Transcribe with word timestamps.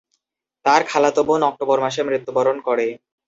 তার 0.65 0.81
খালাতো 0.89 1.21
বোন 1.27 1.41
অক্টোবর 1.49 1.77
মাসে 1.85 2.01
মৃত্যুবরণ 2.07 2.57
করে। 2.67 2.87